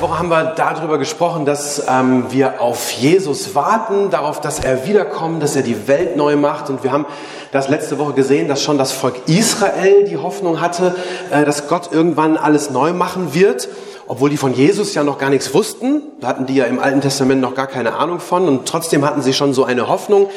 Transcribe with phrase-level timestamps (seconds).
[0.00, 4.86] Letzte Woche haben wir darüber gesprochen, dass ähm, wir auf Jesus warten, darauf, dass er
[4.86, 6.70] wiederkommt, dass er die Welt neu macht.
[6.70, 7.04] Und wir haben
[7.52, 10.94] das letzte Woche gesehen, dass schon das Volk Israel die Hoffnung hatte,
[11.30, 13.68] äh, dass Gott irgendwann alles neu machen wird.
[14.06, 16.00] Obwohl die von Jesus ja noch gar nichts wussten.
[16.22, 18.48] Da hatten die ja im Alten Testament noch gar keine Ahnung von.
[18.48, 20.30] Und trotzdem hatten sie schon so eine Hoffnung.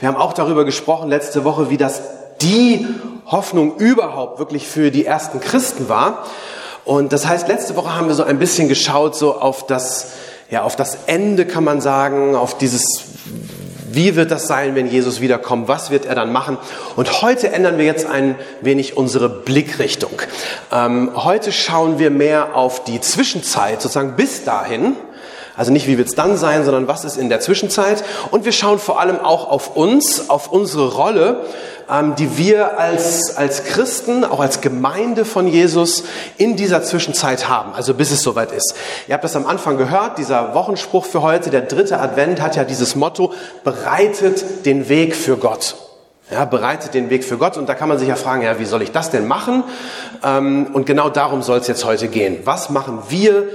[0.00, 2.02] Wir haben auch darüber gesprochen letzte Woche, wie das
[2.42, 2.86] die
[3.24, 6.26] Hoffnung überhaupt wirklich für die ersten Christen war.
[6.86, 10.12] Und das heißt, letzte Woche haben wir so ein bisschen geschaut, so auf das,
[10.50, 13.02] ja, auf das Ende kann man sagen, auf dieses,
[13.90, 15.66] wie wird das sein, wenn Jesus wiederkommt?
[15.66, 16.58] Was wird er dann machen?
[16.94, 20.22] Und heute ändern wir jetzt ein wenig unsere Blickrichtung.
[20.72, 24.94] Ähm, heute schauen wir mehr auf die Zwischenzeit, sozusagen bis dahin.
[25.56, 28.04] Also nicht, wie wird es dann sein, sondern was ist in der Zwischenzeit.
[28.30, 31.44] Und wir schauen vor allem auch auf uns, auf unsere Rolle
[31.90, 36.04] ähm, die wir als, als Christen, auch als Gemeinde von Jesus
[36.36, 38.74] in dieser Zwischenzeit haben, also bis es soweit ist.
[39.06, 42.64] Ihr habt das am Anfang gehört, dieser Wochenspruch für heute, der dritte Advent hat ja
[42.64, 43.32] dieses Motto,
[43.64, 45.76] bereitet den Weg für Gott.
[46.28, 47.56] Ja, bereitet den Weg für Gott.
[47.56, 49.62] Und da kann man sich ja fragen, ja, wie soll ich das denn machen?
[50.24, 52.40] Ähm, und genau darum soll es jetzt heute gehen.
[52.42, 53.48] Was machen wir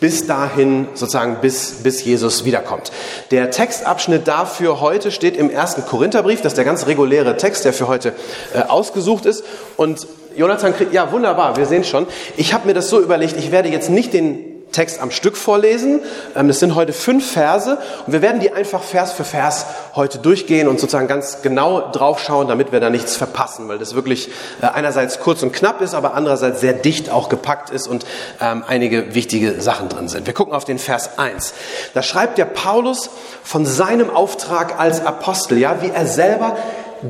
[0.00, 2.92] bis dahin, sozusagen bis, bis Jesus wiederkommt.
[3.30, 6.42] Der Textabschnitt dafür heute steht im ersten Korintherbrief.
[6.42, 8.12] Das ist der ganz reguläre Text, der für heute
[8.54, 9.44] äh, ausgesucht ist.
[9.76, 12.06] Und Jonathan kriegt, ja wunderbar, wir sehen schon.
[12.36, 16.00] Ich habe mir das so überlegt, ich werde jetzt nicht den Text am Stück vorlesen.
[16.36, 19.64] Ähm, das sind heute fünf Verse und wir werden die einfach Vers für Vers
[19.94, 24.28] heute durchgehen und sozusagen ganz genau draufschauen, damit wir da nichts verpassen, weil das wirklich
[24.60, 28.04] äh, einerseits kurz und knapp ist, aber andererseits sehr dicht auch gepackt ist und
[28.40, 30.26] ähm, einige wichtige Sachen drin sind.
[30.26, 31.54] Wir gucken auf den Vers 1.
[31.94, 33.08] Da schreibt der Paulus
[33.42, 36.58] von seinem Auftrag als Apostel, ja, wie er selber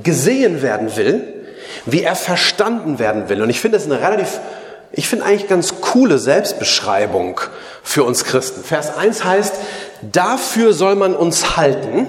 [0.05, 1.35] gesehen werden will,
[1.85, 3.43] wie er verstanden werden will.
[3.43, 4.39] Und ich finde das eine relativ
[4.93, 7.41] ich finde eigentlich ganz coole Selbstbeschreibung
[7.83, 8.63] für uns Christen.
[8.63, 9.55] Vers 1 heißt,
[10.03, 12.07] dafür soll man uns halten,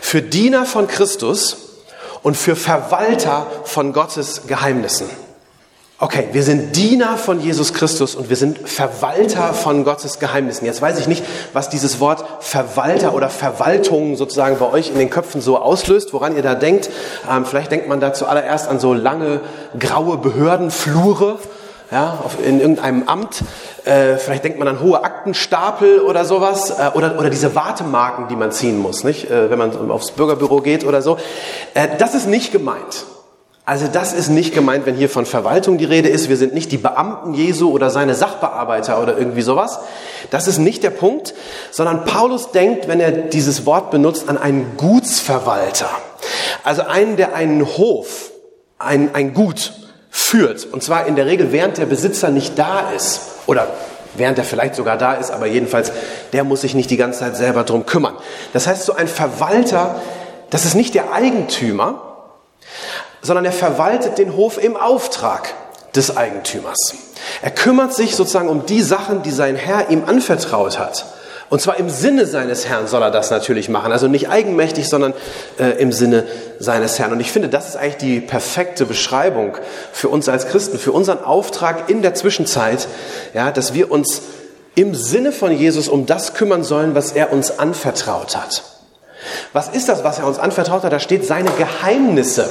[0.00, 1.56] für Diener von Christus
[2.22, 5.08] und für Verwalter von Gottes Geheimnissen.
[6.00, 10.64] Okay, wir sind Diener von Jesus Christus und wir sind Verwalter von Gottes Geheimnissen.
[10.64, 15.10] Jetzt weiß ich nicht, was dieses Wort Verwalter oder Verwaltung sozusagen bei euch in den
[15.10, 16.88] Köpfen so auslöst, woran ihr da denkt.
[17.28, 19.40] Ähm, vielleicht denkt man da zuallererst an so lange
[19.76, 21.40] graue Behördenflure
[21.90, 23.42] ja, in irgendeinem Amt.
[23.84, 26.70] Äh, vielleicht denkt man an hohe Aktenstapel oder sowas.
[26.70, 29.30] Äh, oder, oder diese Wartemarken, die man ziehen muss, nicht?
[29.30, 31.16] Äh, wenn man aufs Bürgerbüro geht oder so.
[31.74, 33.06] Äh, das ist nicht gemeint.
[33.64, 36.30] Also das ist nicht gemeint, wenn hier von Verwaltung die Rede ist.
[36.30, 39.80] Wir sind nicht die Beamten Jesu oder seine Sachbearbeiter oder irgendwie sowas.
[40.30, 41.34] Das ist nicht der Punkt,
[41.70, 45.90] sondern Paulus denkt, wenn er dieses Wort benutzt, an einen Gutsverwalter.
[46.64, 48.30] Also einen, der einen Hof,
[48.78, 49.72] ein, ein Gut
[50.18, 50.66] führt.
[50.66, 53.20] Und zwar in der Regel, während der Besitzer nicht da ist.
[53.46, 53.68] Oder
[54.14, 55.92] während er vielleicht sogar da ist, aber jedenfalls,
[56.32, 58.16] der muss sich nicht die ganze Zeit selber drum kümmern.
[58.52, 60.00] Das heißt, so ein Verwalter,
[60.50, 62.02] das ist nicht der Eigentümer,
[63.22, 65.54] sondern er verwaltet den Hof im Auftrag
[65.94, 66.94] des Eigentümers.
[67.42, 71.06] Er kümmert sich sozusagen um die Sachen, die sein Herr ihm anvertraut hat.
[71.50, 73.90] Und zwar im Sinne seines Herrn soll er das natürlich machen.
[73.90, 75.14] Also nicht eigenmächtig, sondern
[75.58, 76.24] äh, im Sinne
[76.58, 77.12] seines Herrn.
[77.12, 79.56] Und ich finde, das ist eigentlich die perfekte Beschreibung
[79.92, 82.86] für uns als Christen, für unseren Auftrag in der Zwischenzeit,
[83.32, 84.22] ja, dass wir uns
[84.74, 88.62] im Sinne von Jesus um das kümmern sollen, was er uns anvertraut hat.
[89.52, 90.92] Was ist das, was er uns anvertraut hat?
[90.92, 92.48] Da steht seine Geheimnisse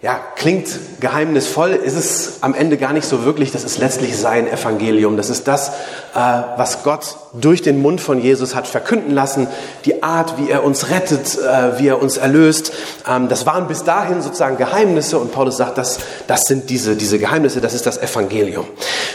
[0.00, 0.68] ja, klingt
[1.00, 3.50] geheimnisvoll, ist es am Ende gar nicht so wirklich.
[3.50, 5.16] Das ist letztlich sein Evangelium.
[5.16, 5.72] Das ist das, äh,
[6.14, 9.48] was Gott durch den Mund von Jesus hat verkünden lassen.
[9.86, 12.72] Die Art, wie er uns rettet, äh, wie er uns erlöst.
[13.08, 15.98] Ähm, das waren bis dahin sozusagen Geheimnisse und Paulus sagt, das,
[16.28, 18.66] das sind diese, diese Geheimnisse, das ist das Evangelium.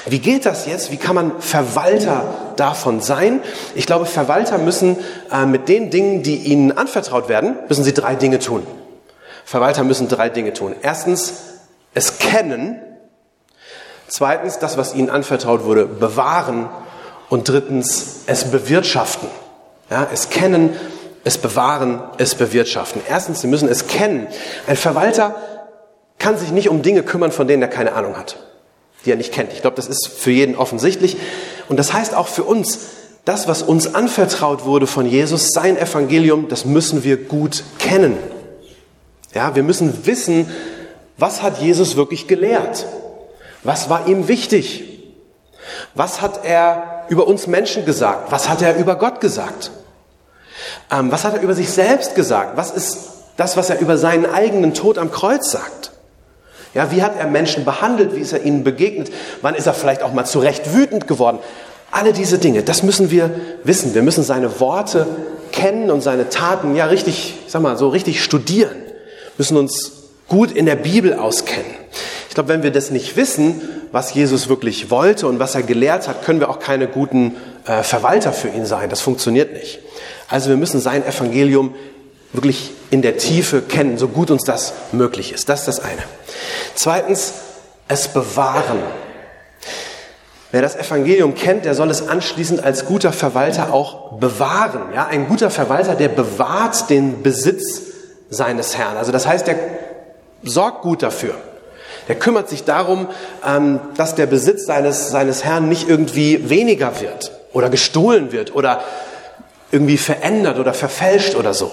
[0.06, 0.91] Wie geht das jetzt?
[0.91, 2.25] Wie kann man Verwalter
[2.57, 3.39] davon sein?
[3.74, 4.97] Ich glaube, Verwalter müssen
[5.31, 8.68] äh, mit den Dingen, die ihnen anvertraut werden, müssen sie drei Dinge tun.
[9.45, 10.75] Verwalter müssen drei Dinge tun.
[10.81, 11.34] Erstens,
[11.94, 12.81] es kennen.
[14.07, 16.69] Zweitens, das, was ihnen anvertraut wurde, bewahren.
[17.30, 19.28] Und drittens, es bewirtschaften.
[19.90, 20.75] Ja, es kennen,
[21.24, 23.01] es bewahren, es bewirtschaften.
[23.07, 24.28] Erstens, sie müssen es kennen.
[24.68, 25.36] Ein Verwalter
[26.19, 28.38] kann sich nicht um Dinge kümmern, von denen er keine Ahnung hat,
[29.06, 29.51] die er nicht kennt.
[29.54, 31.18] Ich glaube, das ist für jeden offensichtlich.
[31.69, 32.80] Und das heißt auch für uns,
[33.25, 38.18] das, was uns anvertraut wurde von Jesus, sein Evangelium, das müssen wir gut kennen.
[39.33, 40.50] Ja, wir müssen wissen,
[41.18, 42.85] was hat Jesus wirklich gelehrt?
[43.63, 44.83] Was war ihm wichtig?
[45.95, 48.31] Was hat er über uns Menschen gesagt?
[48.31, 49.71] Was hat er über Gott gesagt?
[50.91, 52.57] Ähm, was hat er über sich selbst gesagt?
[52.57, 55.91] Was ist das, was er über seinen eigenen Tod am Kreuz sagt?
[56.74, 58.15] Ja, wie hat er Menschen behandelt?
[58.15, 59.12] Wie ist er ihnen begegnet?
[59.41, 61.39] Wann ist er vielleicht auch mal zu Recht wütend geworden?
[61.91, 63.30] Alle diese Dinge, das müssen wir
[63.63, 63.94] wissen.
[63.94, 65.06] Wir müssen seine Worte
[65.51, 68.82] kennen und seine Taten ja richtig, sag mal, so richtig studieren.
[69.38, 69.91] Müssen uns
[70.27, 71.71] gut in der Bibel auskennen.
[72.30, 76.07] Ich glaube, wenn wir das nicht wissen, was Jesus wirklich wollte und was er gelehrt
[76.07, 77.35] hat, können wir auch keine guten
[77.65, 78.89] äh, Verwalter für ihn sein.
[78.89, 79.80] Das funktioniert nicht.
[80.27, 81.75] Also wir müssen sein Evangelium
[82.31, 85.47] wirklich in der Tiefe kennen, so gut uns das möglich ist.
[85.47, 86.01] Das ist das eine.
[86.74, 87.33] Zweitens,
[87.88, 88.80] es bewahren.
[90.51, 94.94] Wer das Evangelium kennt, der soll es anschließend als guter Verwalter auch bewahren.
[94.94, 97.93] Ja, ein guter Verwalter, der bewahrt den Besitz
[98.29, 98.97] seines Herrn.
[98.97, 99.57] Also das heißt, der
[100.43, 101.35] sorgt gut dafür.
[102.07, 103.07] Der kümmert sich darum,
[103.45, 108.81] ähm, dass der Besitz seines, seines Herrn nicht irgendwie weniger wird oder gestohlen wird oder
[109.71, 111.71] irgendwie verändert oder verfälscht oder so.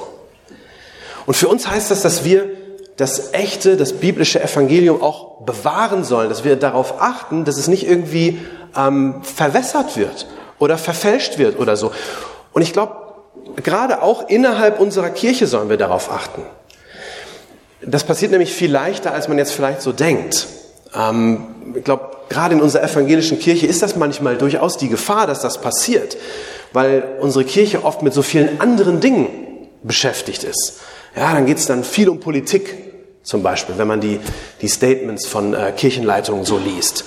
[1.27, 2.49] Und für uns heißt das, dass wir
[2.97, 7.87] das echte, das biblische Evangelium auch bewahren sollen, dass wir darauf achten, dass es nicht
[7.87, 8.41] irgendwie
[8.77, 10.27] ähm, verwässert wird
[10.59, 11.93] oder verfälscht wird oder so.
[12.53, 13.10] Und ich glaube,
[13.57, 16.43] gerade auch innerhalb unserer Kirche sollen wir darauf achten.
[17.83, 20.47] Das passiert nämlich viel leichter, als man jetzt vielleicht so denkt.
[20.95, 25.41] Ähm, ich glaube, gerade in unserer evangelischen Kirche ist das manchmal durchaus die Gefahr, dass
[25.41, 26.17] das passiert,
[26.73, 29.29] weil unsere Kirche oft mit so vielen anderen Dingen
[29.83, 30.81] beschäftigt ist.
[31.17, 32.90] Ja, dann geht es dann viel um Politik,
[33.23, 34.19] zum Beispiel, wenn man die,
[34.61, 37.05] die Statements von äh, Kirchenleitungen so liest.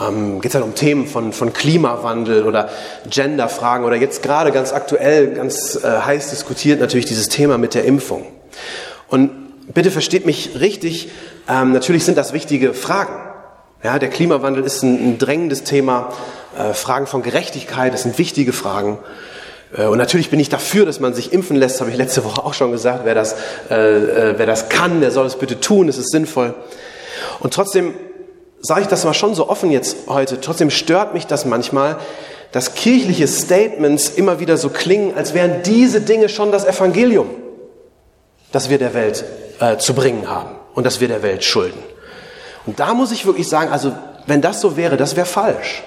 [0.00, 2.68] Ähm, Geht es halt um Themen von, von Klimawandel oder
[3.08, 7.84] Genderfragen oder jetzt gerade ganz aktuell, ganz äh, heiß diskutiert natürlich dieses Thema mit der
[7.84, 8.26] Impfung.
[9.08, 9.30] Und
[9.72, 11.10] bitte versteht mich richtig,
[11.48, 13.14] ähm, natürlich sind das wichtige Fragen.
[13.82, 16.12] Ja, der Klimawandel ist ein, ein drängendes Thema,
[16.58, 18.98] äh, Fragen von Gerechtigkeit, das sind wichtige Fragen.
[19.76, 22.44] Äh, und natürlich bin ich dafür, dass man sich impfen lässt, habe ich letzte Woche
[22.44, 23.00] auch schon gesagt.
[23.04, 23.34] Wer das,
[23.70, 26.54] äh, äh, wer das kann, der soll es bitte tun, es ist sinnvoll.
[27.40, 27.94] Und trotzdem
[28.60, 31.98] sage ich das mal schon so offen jetzt heute, trotzdem stört mich das manchmal,
[32.52, 37.28] dass kirchliche Statements immer wieder so klingen, als wären diese Dinge schon das Evangelium,
[38.52, 39.24] das wir der Welt
[39.60, 41.82] äh, zu bringen haben und das wir der Welt schulden.
[42.64, 43.92] Und da muss ich wirklich sagen, also
[44.26, 45.82] wenn das so wäre, das wäre falsch.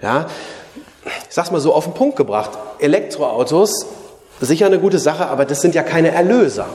[0.00, 0.26] Ja,
[1.04, 2.50] ich sag's mal so auf den Punkt gebracht.
[2.78, 3.86] Elektroautos,
[4.40, 6.66] sicher eine gute Sache, aber das sind ja keine Erlöser.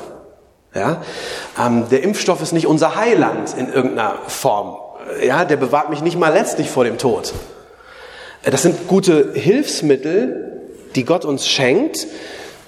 [0.73, 1.01] Ja?
[1.59, 4.77] Ähm, der Impfstoff ist nicht unser Heiland in irgendeiner Form.
[5.23, 7.33] Ja, der bewahrt mich nicht mal letztlich vor dem Tod.
[8.43, 10.61] Äh, das sind gute Hilfsmittel,
[10.95, 12.07] die Gott uns schenkt,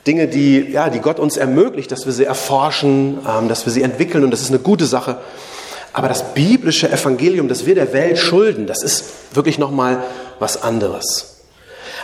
[0.07, 3.83] Dinge, die, ja, die Gott uns ermöglicht, dass wir sie erforschen, ähm, dass wir sie
[3.83, 5.17] entwickeln und das ist eine gute Sache.
[5.93, 9.03] Aber das biblische Evangelium, das wir der Welt schulden, das ist
[9.33, 10.03] wirklich nochmal
[10.39, 11.31] was anderes.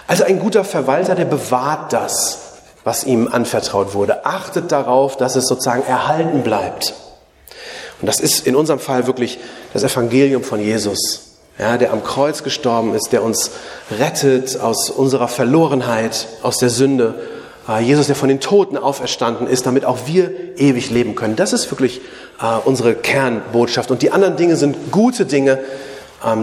[0.07, 2.39] Also ein guter Verwalter, der bewahrt das,
[2.85, 6.93] was ihm anvertraut wurde, achtet darauf, dass es sozusagen erhalten bleibt.
[7.99, 9.39] Und das ist in unserem Fall wirklich
[9.73, 13.51] das Evangelium von Jesus, ja, der am Kreuz gestorben ist, der uns
[13.99, 17.15] rettet aus unserer Verlorenheit, aus der Sünde.
[17.65, 21.35] Ah, Jesus, der von den Toten auferstanden ist, damit auch wir ewig leben können.
[21.35, 21.99] Das ist wirklich
[22.41, 23.91] äh, unsere Kernbotschaft.
[23.91, 25.59] Und die anderen Dinge sind gute Dinge,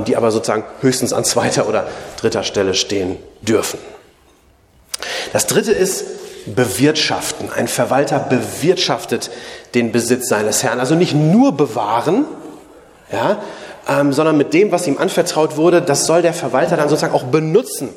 [0.06, 1.88] die aber sozusagen höchstens an zweiter oder
[2.20, 3.78] dritter Stelle stehen dürfen.
[5.32, 6.04] Das dritte ist
[6.46, 7.50] bewirtschaften.
[7.50, 9.30] Ein Verwalter bewirtschaftet
[9.74, 10.80] den Besitz seines Herrn.
[10.80, 12.26] Also nicht nur bewahren,
[13.10, 13.42] ja,
[13.88, 17.24] ähm, sondern mit dem, was ihm anvertraut wurde, das soll der Verwalter dann sozusagen auch
[17.24, 17.90] benutzen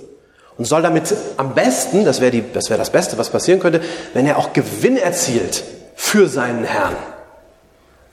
[0.58, 3.82] und soll damit am besten, das wäre das, wär das Beste, was passieren könnte,
[4.14, 5.64] wenn er auch Gewinn erzielt
[5.96, 6.96] für seinen Herrn.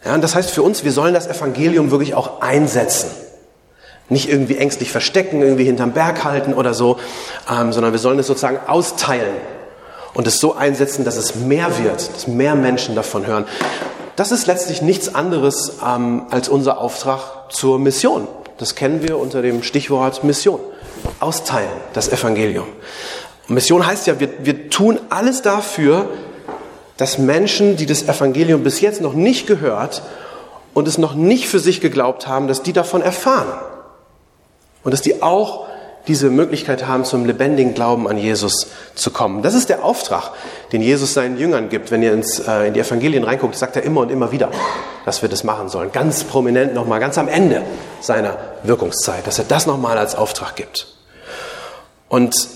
[0.05, 3.11] Ja, und das heißt für uns, wir sollen das Evangelium wirklich auch einsetzen.
[4.09, 6.99] Nicht irgendwie ängstlich verstecken, irgendwie hinterm Berg halten oder so,
[7.51, 9.37] ähm, sondern wir sollen es sozusagen austeilen
[10.13, 13.47] und es so einsetzen, dass es mehr wird, dass mehr Menschen davon hören.
[14.17, 18.29] Das ist letztlich nichts anderes ähm, als unser Auftrag zur Mission.
[18.59, 20.61] Das kennen wir unter dem Stichwort Mission.
[21.21, 22.67] Austeilen, das Evangelium.
[23.49, 26.09] Mission heißt ja, wir, wir tun alles dafür,
[26.97, 30.03] dass Menschen, die das Evangelium bis jetzt noch nicht gehört
[30.73, 33.53] und es noch nicht für sich geglaubt haben, dass die davon erfahren.
[34.85, 35.67] Und dass die auch
[36.07, 39.43] diese Möglichkeit haben, zum lebendigen Glauben an Jesus zu kommen.
[39.43, 40.33] Das ist der Auftrag,
[40.73, 41.91] den Jesus seinen Jüngern gibt.
[41.91, 44.51] Wenn ihr ins, äh, in die Evangelien reinguckt, sagt er immer und immer wieder,
[45.07, 45.93] dass wir das machen sollen.
[45.93, 47.63] Ganz prominent nochmal, ganz am Ende
[48.01, 50.89] seiner Wirkungszeit, dass er das nochmal als Auftrag gibt.
[52.09, 52.49] Und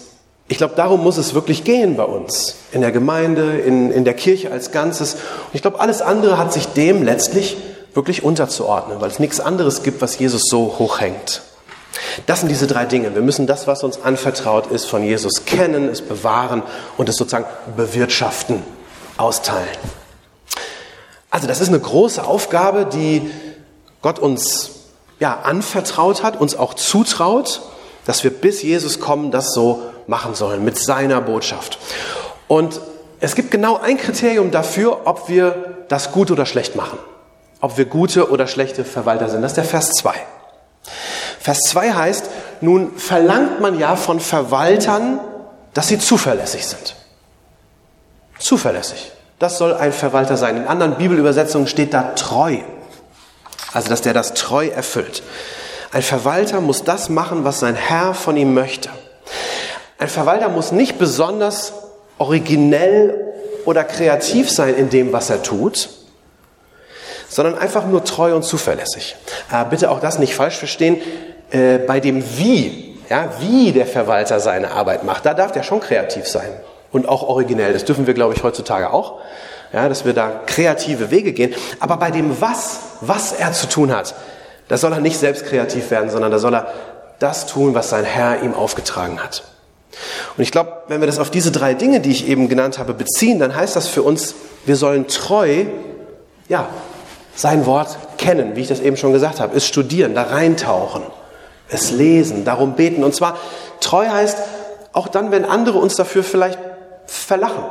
[0.46, 4.14] ich glaube, darum muss es wirklich gehen bei uns, in der Gemeinde, in, in der
[4.14, 5.14] Kirche als Ganzes.
[5.14, 7.56] Und ich glaube, alles andere hat sich dem letztlich
[7.94, 11.42] wirklich unterzuordnen, weil es nichts anderes gibt, was Jesus so hochhängt.
[12.26, 13.14] Das sind diese drei Dinge.
[13.14, 16.62] Wir müssen das, was uns anvertraut ist, von Jesus kennen, es bewahren
[16.96, 18.62] und es sozusagen bewirtschaften,
[19.16, 19.68] austeilen.
[21.30, 23.30] Also das ist eine große Aufgabe, die
[24.02, 24.70] Gott uns
[25.18, 27.62] ja, anvertraut hat, uns auch zutraut,
[28.06, 31.78] dass wir bis Jesus kommen, das so machen sollen mit seiner Botschaft.
[32.46, 32.80] Und
[33.20, 36.98] es gibt genau ein Kriterium dafür, ob wir das gut oder schlecht machen.
[37.60, 39.42] Ob wir gute oder schlechte Verwalter sind.
[39.42, 40.14] Das ist der Vers 2.
[41.48, 42.26] Vers 2 heißt,
[42.60, 45.18] nun verlangt man ja von Verwaltern,
[45.72, 46.94] dass sie zuverlässig sind.
[48.38, 49.12] Zuverlässig.
[49.38, 50.58] Das soll ein Verwalter sein.
[50.58, 52.58] In anderen Bibelübersetzungen steht da treu.
[53.72, 55.22] Also, dass der das treu erfüllt.
[55.90, 58.90] Ein Verwalter muss das machen, was sein Herr von ihm möchte.
[59.98, 61.72] Ein Verwalter muss nicht besonders
[62.18, 63.24] originell
[63.64, 65.88] oder kreativ sein in dem, was er tut,
[67.30, 69.16] sondern einfach nur treu und zuverlässig.
[69.50, 71.00] Äh, bitte auch das nicht falsch verstehen.
[71.50, 75.80] Äh, bei dem Wie, ja, wie der Verwalter seine Arbeit macht, da darf der schon
[75.80, 76.50] kreativ sein
[76.92, 77.72] und auch originell.
[77.72, 79.20] Das dürfen wir, glaube ich, heutzutage auch
[79.72, 81.54] ja, dass wir da kreative Wege gehen.
[81.80, 84.14] Aber bei dem Was, was er zu tun hat,
[84.68, 86.72] da soll er nicht selbst kreativ werden, sondern da soll er
[87.18, 89.44] das tun, was sein Herr ihm aufgetragen hat.
[90.36, 92.94] Und ich glaube, wenn wir das auf diese drei Dinge, die ich eben genannt habe,
[92.94, 95.64] beziehen, dann heißt das für uns, wir sollen treu,
[96.48, 96.68] ja,
[97.34, 101.02] sein Wort kennen, wie ich das eben schon gesagt habe, es studieren, da reintauchen,
[101.70, 103.04] es lesen, darum beten.
[103.04, 103.36] Und zwar
[103.80, 104.38] treu heißt
[104.92, 106.58] auch dann, wenn andere uns dafür vielleicht
[107.06, 107.64] verlachen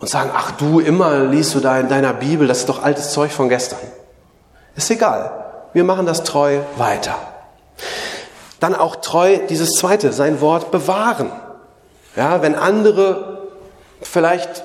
[0.00, 3.12] und sagen, ach du, immer liest du da in deiner Bibel, das ist doch altes
[3.12, 3.78] Zeug von gestern.
[4.76, 5.44] Ist egal.
[5.72, 7.16] Wir machen das treu weiter.
[8.60, 11.30] Dann auch treu dieses zweite, sein Wort bewahren.
[12.16, 13.48] Ja, wenn andere
[14.02, 14.64] vielleicht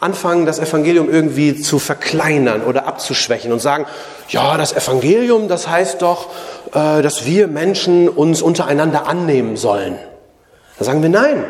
[0.00, 3.86] anfangen, das Evangelium irgendwie zu verkleinern oder abzuschwächen und sagen,
[4.28, 6.26] ja, das Evangelium, das heißt doch,
[6.72, 9.98] dass wir Menschen uns untereinander annehmen sollen.
[10.78, 11.44] Dann sagen wir nein.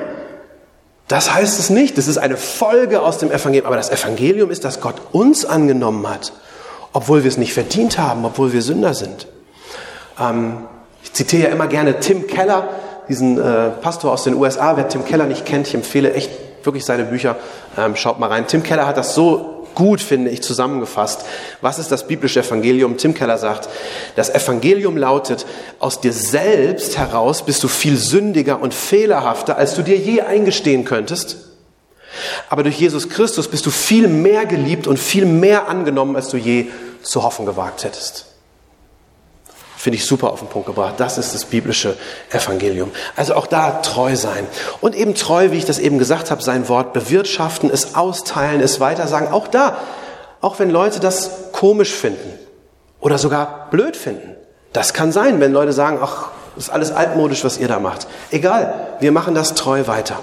[1.09, 1.99] Das heißt es nicht.
[1.99, 3.67] Das ist eine Folge aus dem Evangelium.
[3.67, 6.33] Aber das Evangelium ist, dass Gott uns angenommen hat,
[6.93, 9.27] obwohl wir es nicht verdient haben, obwohl wir Sünder sind.
[10.19, 10.67] Ähm,
[11.03, 12.69] ich zitiere ja immer gerne Tim Keller,
[13.09, 14.77] diesen äh, Pastor aus den USA.
[14.77, 16.31] Wer Tim Keller nicht kennt, ich empfehle echt
[16.65, 17.37] wirklich seine Bücher.
[17.77, 18.47] Ähm, schaut mal rein.
[18.47, 21.25] Tim Keller hat das so gut, finde ich, zusammengefasst.
[21.61, 22.97] Was ist das biblische Evangelium?
[22.97, 23.69] Tim Keller sagt,
[24.17, 25.47] das Evangelium lautet,
[25.79, 30.85] aus dir selbst heraus bist du viel sündiger und fehlerhafter, als du dir je eingestehen
[30.85, 31.37] könntest.
[32.49, 36.37] Aber durch Jesus Christus bist du viel mehr geliebt und viel mehr angenommen, als du
[36.37, 36.67] je
[37.03, 38.32] zu hoffen gewagt hättest.
[39.83, 40.95] Finde ich super auf den Punkt gebracht.
[40.99, 41.97] Das ist das biblische
[42.31, 42.93] Evangelium.
[43.17, 44.47] Also auch da treu sein.
[44.81, 48.79] Und eben treu, wie ich das eben gesagt habe, sein Wort bewirtschaften, es austeilen, es
[48.79, 49.33] weitersagen.
[49.33, 49.77] Auch da,
[50.41, 52.39] auch wenn Leute das komisch finden
[53.01, 54.37] oder sogar blöd finden.
[54.73, 58.07] Das kann sein, wenn Leute sagen, ach, das ist alles altmodisch, was ihr da macht.
[58.31, 60.21] Egal, wir machen das treu weiter.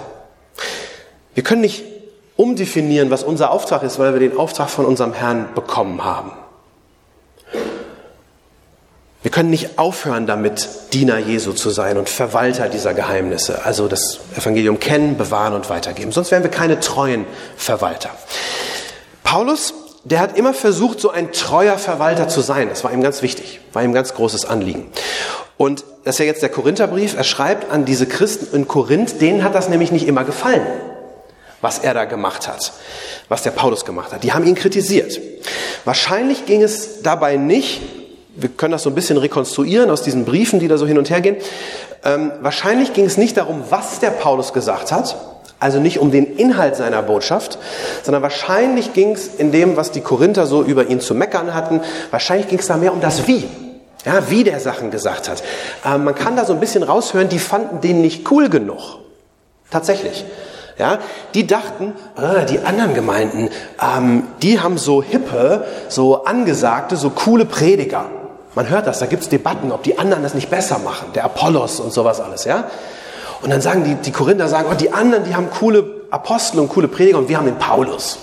[1.34, 1.84] Wir können nicht
[2.36, 6.32] umdefinieren, was unser Auftrag ist, weil wir den Auftrag von unserem Herrn bekommen haben.
[9.22, 14.20] Wir können nicht aufhören damit, Diener Jesu zu sein und Verwalter dieser Geheimnisse, also das
[14.34, 16.10] Evangelium kennen, bewahren und weitergeben.
[16.10, 18.10] Sonst wären wir keine treuen Verwalter.
[19.22, 19.74] Paulus,
[20.04, 22.70] der hat immer versucht, so ein treuer Verwalter zu sein.
[22.70, 24.86] Das war ihm ganz wichtig, war ihm ganz großes Anliegen.
[25.58, 27.14] Und das ist ja jetzt der Korintherbrief.
[27.14, 30.66] Er schreibt an diese Christen in Korinth, denen hat das nämlich nicht immer gefallen,
[31.60, 32.72] was er da gemacht hat,
[33.28, 34.24] was der Paulus gemacht hat.
[34.24, 35.20] Die haben ihn kritisiert.
[35.84, 37.82] Wahrscheinlich ging es dabei nicht
[38.36, 41.10] wir können das so ein bisschen rekonstruieren aus diesen Briefen, die da so hin und
[41.10, 41.36] her gehen.
[42.04, 45.16] Ähm, wahrscheinlich ging es nicht darum, was der Paulus gesagt hat,
[45.58, 47.58] also nicht um den Inhalt seiner Botschaft,
[48.02, 51.80] sondern wahrscheinlich ging es in dem, was die Korinther so über ihn zu meckern hatten,
[52.10, 53.46] wahrscheinlich ging es da mehr um das Wie.
[54.06, 55.42] Ja, wie der Sachen gesagt hat.
[55.84, 58.98] Ähm, man kann da so ein bisschen raushören, die fanden den nicht cool genug.
[59.70, 60.24] Tatsächlich.
[60.78, 60.98] Ja,
[61.34, 67.44] die dachten, äh, die anderen Gemeinden, ähm, die haben so hippe, so angesagte, so coole
[67.44, 68.06] Prediger.
[68.54, 71.24] Man hört das, da gibt es Debatten, ob die anderen das nicht besser machen, der
[71.24, 72.64] Apollos und sowas alles, ja.
[73.42, 76.68] Und dann sagen die, die Korinther sagen, oh, die anderen, die haben coole Apostel und
[76.68, 78.18] coole Prediger und wir haben den Paulus.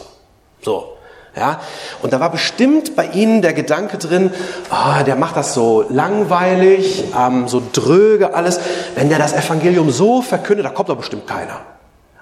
[0.62, 0.94] So.
[1.36, 1.60] Ja,
[2.02, 4.32] und da war bestimmt bei ihnen der Gedanke drin,
[4.72, 8.60] oh, der macht das so langweilig, ähm, so dröge alles.
[8.96, 11.62] Wenn der das Evangelium so verkündet, da kommt doch bestimmt keiner.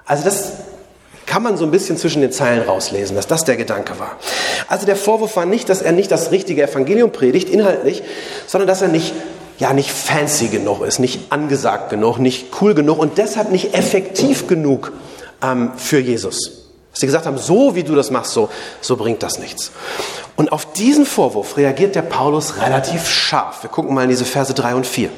[0.04, 0.52] Also das
[1.26, 4.16] kann man so ein bisschen zwischen den Zeilen rauslesen, dass das der Gedanke war.
[4.68, 8.02] Also der Vorwurf war nicht, dass er nicht das richtige Evangelium predigt, inhaltlich,
[8.46, 9.12] sondern dass er nicht
[9.58, 14.46] ja nicht fancy genug ist, nicht angesagt genug, nicht cool genug und deshalb nicht effektiv
[14.46, 14.92] genug
[15.42, 16.66] ähm, für Jesus.
[16.90, 18.48] Dass sie gesagt haben, so wie du das machst, so,
[18.80, 19.72] so bringt das nichts.
[20.36, 23.62] Und auf diesen Vorwurf reagiert der Paulus relativ scharf.
[23.62, 25.10] Wir gucken mal in diese Verse 3 und 4.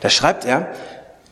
[0.00, 0.68] Da schreibt er,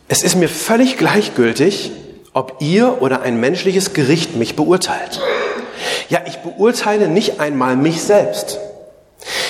[0.09, 1.93] es ist mir völlig gleichgültig,
[2.35, 5.21] ob ihr oder ein menschliches Gericht mich beurteilt.
[6.09, 8.59] Ja, ich beurteile nicht einmal mich selbst.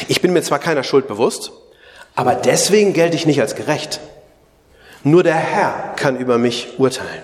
[0.07, 1.51] Ich bin mir zwar keiner Schuld bewusst,
[2.15, 4.01] aber deswegen gelte ich nicht als gerecht.
[5.03, 7.23] Nur der Herr kann über mich urteilen.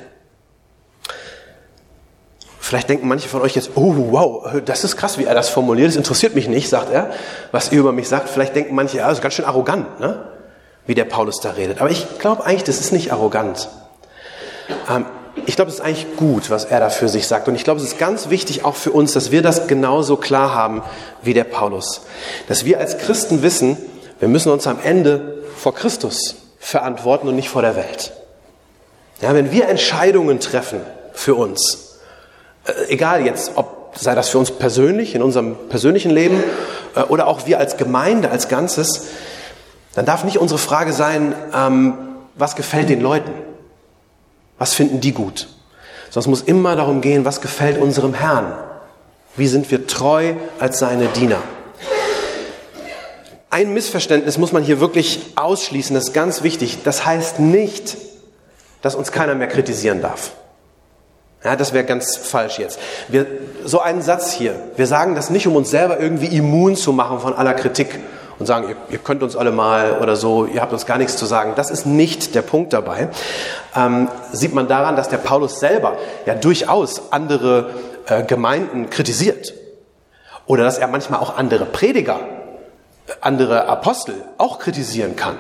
[2.58, 5.88] Vielleicht denken manche von euch jetzt, oh wow, das ist krass, wie er das formuliert.
[5.88, 7.10] Das interessiert mich nicht, sagt er,
[7.52, 8.28] was er über mich sagt.
[8.28, 10.24] Vielleicht denken manche, ja, das ist ganz schön arrogant, ne?
[10.86, 11.80] wie der Paulus da redet.
[11.80, 13.68] Aber ich glaube eigentlich, das ist nicht arrogant.
[14.88, 15.06] Ähm,
[15.46, 17.48] ich glaube, es ist eigentlich gut, was er da für sich sagt.
[17.48, 20.54] Und ich glaube, es ist ganz wichtig auch für uns, dass wir das genauso klar
[20.54, 20.82] haben
[21.22, 22.02] wie der Paulus.
[22.48, 23.76] Dass wir als Christen wissen,
[24.18, 28.12] wir müssen uns am Ende vor Christus verantworten und nicht vor der Welt.
[29.20, 30.80] Ja, wenn wir Entscheidungen treffen
[31.12, 31.98] für uns,
[32.64, 36.42] äh, egal jetzt, ob sei das für uns persönlich, in unserem persönlichen Leben
[36.94, 39.08] äh, oder auch wir als Gemeinde, als Ganzes,
[39.94, 41.94] dann darf nicht unsere Frage sein, ähm,
[42.34, 43.30] was gefällt den Leuten?
[44.60, 45.48] Was finden die gut?
[46.10, 48.52] Sondern es muss immer darum gehen, was gefällt unserem Herrn?
[49.34, 51.38] Wie sind wir treu als seine Diener?
[53.48, 56.80] Ein Missverständnis muss man hier wirklich ausschließen, das ist ganz wichtig.
[56.84, 57.96] Das heißt nicht,
[58.82, 60.32] dass uns keiner mehr kritisieren darf.
[61.42, 62.78] Ja, das wäre ganz falsch jetzt.
[63.08, 63.26] Wir,
[63.64, 64.54] so einen Satz hier.
[64.76, 67.98] Wir sagen das nicht, um uns selber irgendwie immun zu machen von aller Kritik
[68.40, 71.16] und sagen, ihr, ihr könnt uns alle mal oder so, ihr habt uns gar nichts
[71.16, 71.52] zu sagen.
[71.54, 73.10] Das ist nicht der Punkt dabei.
[73.76, 77.70] Ähm, sieht man daran, dass der Paulus selber ja durchaus andere
[78.06, 79.54] äh, Gemeinden kritisiert.
[80.46, 82.18] Oder dass er manchmal auch andere Prediger
[83.20, 85.38] andere Apostel auch kritisieren kann.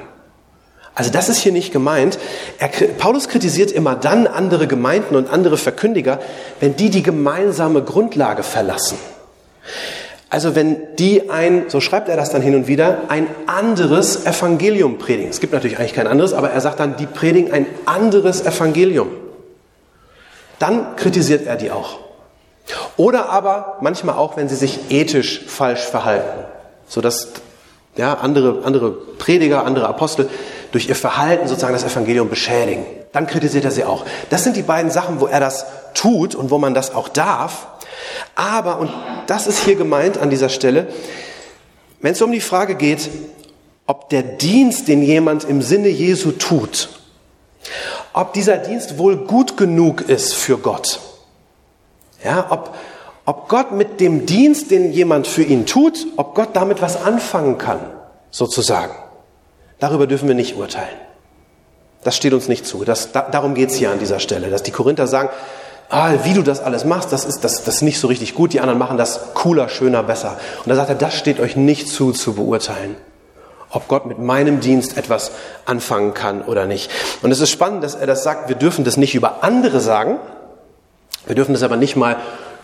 [0.94, 2.18] Also das ist hier nicht gemeint.
[2.58, 6.18] Er, Paulus kritisiert immer dann andere Gemeinden und andere Verkündiger,
[6.58, 8.98] wenn die die gemeinsame Grundlage verlassen.
[10.30, 14.96] Also wenn die ein, so schreibt er das dann hin und wieder, ein anderes Evangelium
[14.96, 15.28] predigen.
[15.28, 19.08] Es gibt natürlich eigentlich kein anderes, aber er sagt dann, die predigen ein anderes Evangelium.
[20.60, 21.98] Dann kritisiert er die auch.
[22.96, 26.44] Oder aber manchmal auch, wenn sie sich ethisch falsch verhalten,
[26.86, 27.32] sodass
[27.96, 30.28] ja, andere, andere Prediger, andere Apostel
[30.70, 32.84] durch ihr Verhalten sozusagen das Evangelium beschädigen.
[33.12, 34.04] Dann kritisiert er sie auch.
[34.30, 37.66] Das sind die beiden Sachen, wo er das tut und wo man das auch darf.
[38.34, 38.90] Aber, und
[39.26, 40.88] das ist hier gemeint an dieser Stelle,
[42.00, 43.10] wenn es um die Frage geht,
[43.86, 46.88] ob der Dienst, den jemand im Sinne Jesu tut,
[48.12, 51.00] ob dieser Dienst wohl gut genug ist für Gott.
[52.24, 52.74] Ja, ob,
[53.24, 57.58] ob Gott mit dem Dienst, den jemand für ihn tut, ob Gott damit was anfangen
[57.58, 57.80] kann,
[58.30, 58.94] sozusagen.
[59.78, 60.98] Darüber dürfen wir nicht urteilen.
[62.02, 62.84] Das steht uns nicht zu.
[62.84, 65.30] Das, da, darum geht es hier an dieser Stelle, dass die Korinther sagen,
[65.90, 68.52] ah, wie du das alles machst, das ist, das, das ist nicht so richtig gut,
[68.52, 70.38] die anderen machen das cooler, schöner, besser.
[70.64, 72.96] Und da sagt er, das steht euch nicht zu, zu beurteilen
[73.72, 75.30] ob Gott mit meinem Dienst etwas
[75.64, 76.90] anfangen kann oder nicht.
[77.22, 80.18] Und es ist spannend, dass er das sagt, wir dürfen das nicht über andere sagen,
[81.26, 82.16] wir dürfen das aber nicht mal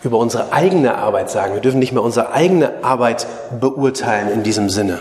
[0.02, 1.54] über unsere eigene Arbeit sagen.
[1.54, 3.26] Wir dürfen nicht mehr unsere eigene Arbeit
[3.60, 4.98] beurteilen in diesem Sinne.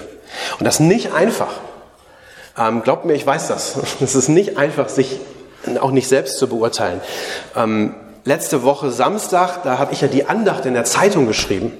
[0.59, 1.49] Und das nicht einfach.
[2.57, 3.77] Ähm, glaubt mir, ich weiß das.
[4.01, 5.19] Es ist nicht einfach, sich
[5.79, 7.01] auch nicht selbst zu beurteilen.
[7.55, 11.71] Ähm, letzte Woche Samstag, da habe ich ja die Andacht in der Zeitung geschrieben.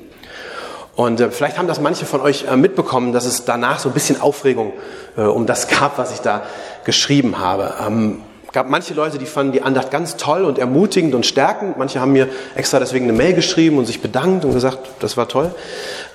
[0.96, 3.94] Und äh, vielleicht haben das manche von euch äh, mitbekommen, dass es danach so ein
[3.94, 4.72] bisschen Aufregung
[5.18, 6.44] äh, um das gab, was ich da
[6.86, 7.74] geschrieben habe.
[7.86, 8.22] Ähm,
[8.54, 11.78] gab manche Leute, die fanden die Andacht ganz toll und ermutigend und stärkend.
[11.78, 15.28] Manche haben mir extra deswegen eine Mail geschrieben und sich bedankt und gesagt, das war
[15.28, 15.54] toll.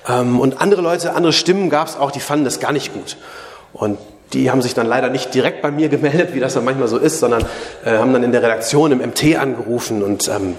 [0.09, 3.17] Ähm, und andere Leute, andere Stimmen gab es auch, die fanden das gar nicht gut.
[3.73, 3.99] Und
[4.33, 6.97] die haben sich dann leider nicht direkt bei mir gemeldet, wie das dann manchmal so
[6.97, 7.45] ist, sondern
[7.85, 10.55] äh, haben dann in der Redaktion im MT angerufen und ähm,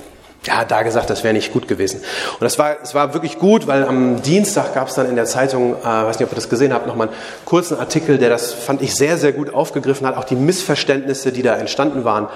[0.47, 2.01] ja, da gesagt, das wäre nicht gut gewesen.
[2.33, 5.25] Und das war, es war wirklich gut, weil am Dienstag gab es dann in der
[5.25, 8.53] Zeitung, äh, weiß nicht, ob ihr das gesehen habt, nochmal einen kurzen Artikel, der das,
[8.53, 12.29] fand ich, sehr, sehr gut aufgegriffen hat, auch die Missverständnisse, die da entstanden waren.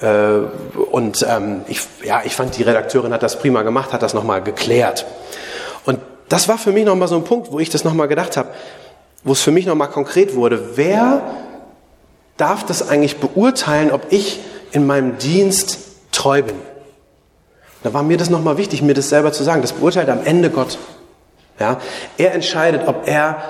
[0.00, 0.46] Äh,
[0.90, 4.42] und ähm, ich, ja, ich fand, die Redakteurin hat das prima gemacht, hat das nochmal
[4.42, 5.04] geklärt.
[5.84, 5.98] Und
[6.30, 8.48] das war für mich nochmal so ein Punkt, wo ich das nochmal gedacht habe,
[9.24, 10.76] wo es für mich nochmal konkret wurde.
[10.76, 11.22] Wer
[12.36, 14.40] darf das eigentlich beurteilen, ob ich
[14.72, 15.78] in meinem Dienst
[16.10, 16.56] treu bin?
[17.82, 19.62] Da war mir das nochmal wichtig, mir das selber zu sagen.
[19.62, 20.78] Das beurteilt am Ende Gott.
[21.58, 21.78] Ja?
[22.16, 23.42] Er entscheidet, ob er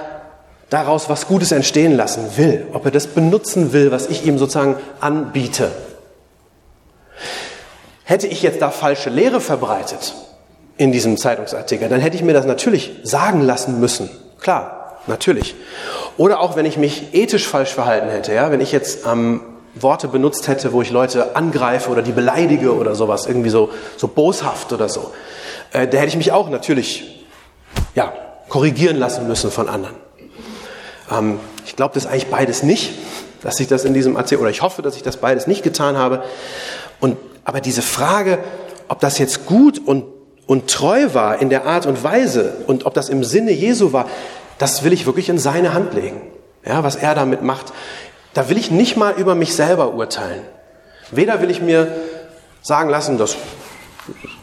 [0.70, 4.76] daraus was Gutes entstehen lassen will, ob er das benutzen will, was ich ihm sozusagen
[5.00, 5.70] anbiete.
[8.04, 10.14] Hätte ich jetzt da falsche Lehre verbreitet
[10.78, 14.08] in diesem Zeitungsartikel, dann hätte ich mir das natürlich sagen lassen müssen.
[14.40, 15.54] Klar, natürlich.
[16.16, 19.40] Oder auch wenn ich mich ethisch falsch verhalten hätte, ja, wenn ich jetzt ähm,
[19.74, 24.08] Worte benutzt hätte, wo ich Leute angreife oder die beleidige oder sowas, irgendwie so, so
[24.08, 25.12] boshaft oder so,
[25.72, 27.24] äh, da hätte ich mich auch natürlich,
[27.94, 28.12] ja,
[28.48, 29.96] korrigieren lassen müssen von anderen.
[31.10, 32.92] Ähm, ich glaube das eigentlich beides nicht,
[33.42, 35.96] dass ich das in diesem Erzähl oder ich hoffe, dass ich das beides nicht getan
[35.96, 36.22] habe.
[37.00, 38.38] Und, aber diese Frage,
[38.88, 40.04] ob das jetzt gut und,
[40.46, 44.06] und treu war in der Art und Weise und ob das im Sinne Jesu war,
[44.58, 46.20] das will ich wirklich in seine Hand legen.
[46.64, 47.72] Ja, was er damit macht.
[48.34, 50.42] Da will ich nicht mal über mich selber urteilen.
[51.10, 51.94] Weder will ich mir
[52.62, 53.36] sagen lassen, das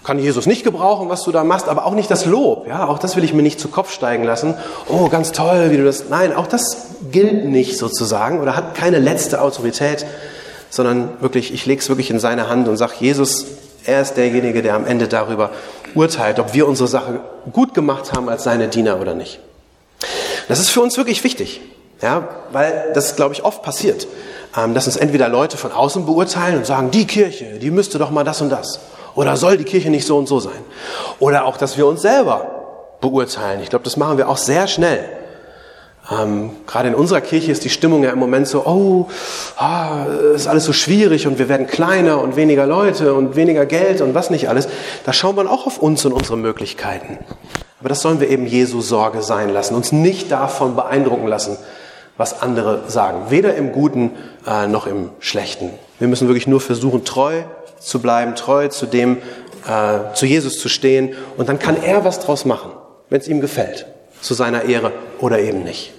[0.04, 2.67] kann Jesus nicht gebrauchen, was du da machst, aber auch nicht das Lob.
[2.67, 4.56] Ja, auch das will ich mir nicht zu Kopf steigen lassen.
[4.88, 6.10] Oh, ganz toll, wie du das.
[6.10, 10.06] Nein, auch das gilt nicht sozusagen oder hat keine letzte Autorität,
[10.69, 13.45] sondern wirklich, ich lege es wirklich in seine Hand und sage, Jesus,
[13.86, 15.52] er ist derjenige, der am Ende darüber
[15.95, 17.19] urteilt, ob wir unsere Sache
[17.52, 19.39] gut gemacht haben als seine Diener oder nicht.
[20.50, 21.62] Das ist für uns wirklich wichtig,
[22.02, 24.08] ja, weil das, glaube ich, oft passiert,
[24.58, 28.10] ähm, dass uns entweder Leute von außen beurteilen und sagen, die Kirche, die müsste doch
[28.10, 28.80] mal das und das.
[29.14, 30.60] Oder soll die Kirche nicht so und so sein?
[31.20, 33.62] Oder auch, dass wir uns selber beurteilen.
[33.62, 35.06] Ich glaube, das machen wir auch sehr schnell.
[36.12, 39.08] Ähm, gerade in unserer Kirche ist die Stimmung ja im Moment so, oh,
[39.56, 44.02] ah, ist alles so schwierig und wir werden kleiner und weniger Leute und weniger Geld
[44.02, 44.68] und was nicht alles.
[45.06, 47.20] Da schauen wir auch auf uns und unsere Möglichkeiten.
[47.80, 51.58] Aber das sollen wir eben Jesu Sorge sein lassen, uns nicht davon beeindrucken lassen,
[52.18, 54.12] was andere sagen, weder im Guten
[54.46, 55.72] äh, noch im Schlechten.
[56.00, 57.44] Wir müssen wirklich nur versuchen, treu
[57.80, 59.18] zu bleiben, treu zu dem,
[59.68, 61.15] äh, zu Jesus zu stehen.
[61.38, 62.72] Und dann kann er was draus machen,
[63.10, 63.86] wenn es ihm gefällt,
[64.22, 65.94] zu seiner Ehre oder eben nicht.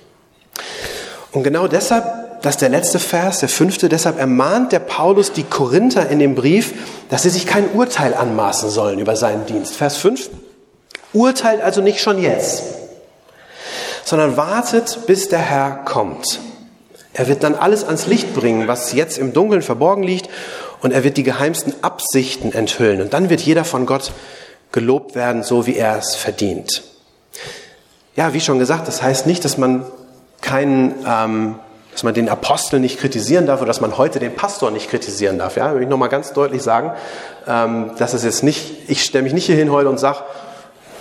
[1.33, 2.05] Und genau deshalb,
[2.43, 6.35] das ist der letzte Vers, der fünfte, deshalb ermahnt der Paulus die Korinther in dem
[6.35, 6.75] Brief,
[7.09, 9.77] dass sie sich kein Urteil anmaßen sollen über seinen Dienst.
[9.77, 10.29] Vers 5,
[11.12, 12.62] urteilt also nicht schon jetzt,
[14.05, 16.40] sondern wartet, bis der Herr kommt.
[17.12, 20.29] Er wird dann alles ans Licht bringen, was jetzt im Dunkeln verborgen liegt,
[20.81, 23.03] und er wird die geheimsten Absichten enthüllen.
[23.03, 24.12] Und dann wird jeder von Gott
[24.73, 26.83] gelobt werden, so wie er es verdient.
[28.16, 29.85] Ja, wie schon gesagt, das heißt nicht, dass man
[30.40, 31.57] keinen, ähm,
[31.92, 35.38] dass man den Apostel nicht kritisieren darf oder dass man heute den Pastor nicht kritisieren
[35.38, 35.57] darf.
[35.57, 36.92] Ja, will ich nochmal ganz deutlich sagen,
[37.46, 40.20] ähm, dass es jetzt nicht, ich stelle mich nicht hier hin heute und sage,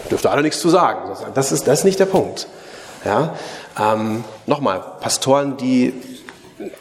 [0.10, 1.16] dürfte alle nichts zu sagen.
[1.34, 2.48] Das ist, das ist nicht der Punkt.
[3.06, 3.36] Ja,
[3.80, 5.94] ähm, nochmal, Pastoren, die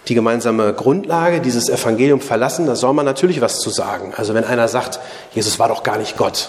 [0.09, 4.13] die gemeinsame Grundlage, dieses Evangelium verlassen, da soll man natürlich was zu sagen.
[4.17, 4.99] Also wenn einer sagt,
[5.33, 6.49] Jesus war doch gar nicht Gott,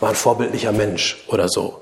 [0.00, 1.80] war ein vorbildlicher Mensch oder so.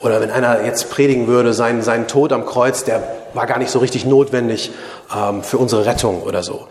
[0.00, 3.70] Oder wenn einer jetzt predigen würde, sein, sein Tod am Kreuz, der war gar nicht
[3.70, 4.72] so richtig notwendig
[5.16, 6.66] ähm, für unsere Rettung oder so.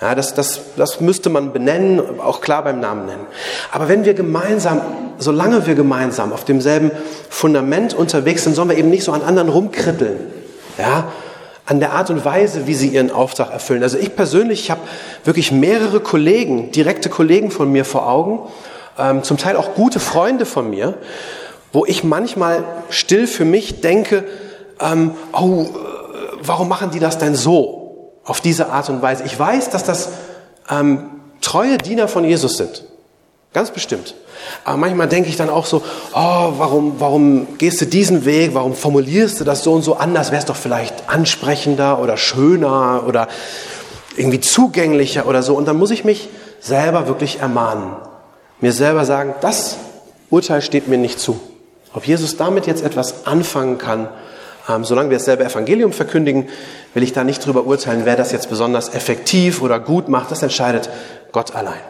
[0.00, 3.26] Ja, das, das, das müsste man benennen, auch klar beim Namen nennen.
[3.72, 4.80] Aber wenn wir gemeinsam,
[5.18, 6.92] solange wir gemeinsam auf demselben
[7.28, 10.18] Fundament unterwegs sind, sollen wir eben nicht so an anderen rumkritteln.
[10.78, 11.08] Ja,
[11.66, 13.82] an der Art und Weise, wie sie ihren Auftrag erfüllen.
[13.82, 14.80] Also ich persönlich, ich habe
[15.24, 18.40] wirklich mehrere Kollegen, direkte Kollegen von mir vor Augen,
[18.98, 20.94] ähm, zum Teil auch gute Freunde von mir,
[21.72, 24.24] wo ich manchmal still für mich denke,
[24.80, 25.66] ähm, oh, äh,
[26.40, 27.77] warum machen die das denn so,
[28.28, 29.24] auf diese Art und Weise?
[29.24, 30.10] Ich weiß, dass das
[30.70, 31.10] ähm,
[31.40, 32.84] treue Diener von Jesus sind,
[33.52, 34.14] ganz bestimmt.
[34.64, 38.54] Aber manchmal denke ich dann auch so, oh, warum, warum gehst du diesen Weg?
[38.54, 40.30] Warum formulierst du das so und so anders?
[40.30, 43.28] Wäre es doch vielleicht ansprechender oder schöner oder
[44.16, 45.54] irgendwie zugänglicher oder so.
[45.54, 46.28] Und dann muss ich mich
[46.60, 47.96] selber wirklich ermahnen.
[48.60, 49.76] Mir selber sagen, das
[50.30, 51.40] Urteil steht mir nicht zu.
[51.94, 54.08] Ob Jesus damit jetzt etwas anfangen kann,
[54.68, 56.48] ähm, solange wir dasselbe Evangelium verkündigen,
[56.94, 60.30] will ich da nicht drüber urteilen, wer das jetzt besonders effektiv oder gut macht.
[60.30, 60.90] Das entscheidet
[61.32, 61.80] Gott allein.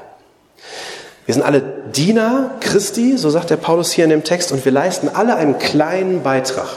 [1.26, 1.60] Wir sind alle
[1.94, 5.58] Diener Christi, so sagt der Paulus hier in dem Text, und wir leisten alle einen
[5.58, 6.68] kleinen Beitrag.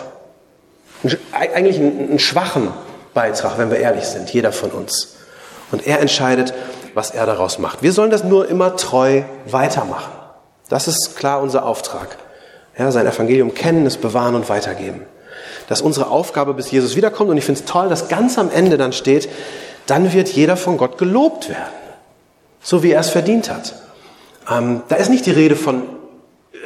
[1.31, 2.69] Eigentlich einen, einen schwachen
[3.13, 5.15] Beitrag, wenn wir ehrlich sind, jeder von uns.
[5.71, 6.53] Und er entscheidet,
[6.93, 7.81] was er daraus macht.
[7.81, 10.11] Wir sollen das nur immer treu weitermachen.
[10.67, 12.17] Das ist klar unser Auftrag.
[12.77, 15.05] Ja, sein Evangelium kennen, es bewahren und weitergeben.
[15.67, 17.29] Das ist unsere Aufgabe, bis Jesus wiederkommt.
[17.29, 19.29] Und ich finde es toll, dass ganz am Ende dann steht,
[19.87, 21.61] dann wird jeder von Gott gelobt werden.
[22.61, 23.73] So wie er es verdient hat.
[24.49, 25.83] Ähm, da ist nicht die Rede von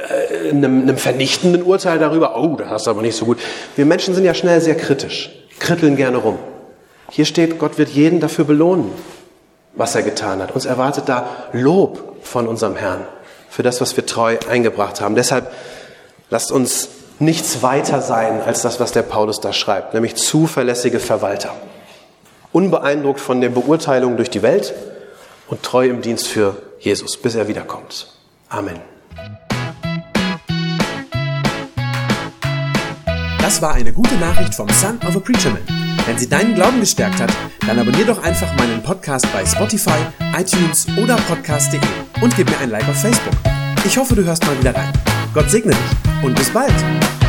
[0.10, 3.40] äh, einem, einem, vernichtenden Urteil darüber, oh, das hast du aber nicht so gut.
[3.76, 6.38] Wir Menschen sind ja schnell sehr kritisch, kritteln gerne rum.
[7.12, 8.92] Hier steht, Gott wird jeden dafür belohnen,
[9.74, 10.54] was er getan hat.
[10.54, 13.06] Uns erwartet da Lob von unserem Herrn
[13.50, 15.16] für das, was wir treu eingebracht haben.
[15.16, 15.52] Deshalb
[16.30, 21.54] lasst uns nichts weiter sein als das, was der Paulus da schreibt, nämlich zuverlässige Verwalter.
[22.52, 24.74] Unbeeindruckt von den Beurteilungen durch die Welt
[25.48, 28.08] und treu im Dienst für Jesus, bis er wiederkommt.
[28.50, 28.80] Amen.
[33.42, 35.62] Das war eine gute Nachricht vom Son of a Preacher Man.
[36.06, 37.32] Wenn sie deinen Glauben gestärkt hat,
[37.68, 40.00] dann abonnier doch einfach meinen Podcast bei Spotify,
[40.36, 41.80] iTunes oder podcast.de
[42.22, 43.34] und gib mir ein Like auf Facebook.
[43.86, 44.92] Ich hoffe, du hörst mal wieder rein.
[45.34, 47.25] Gott segne dich und bis bald.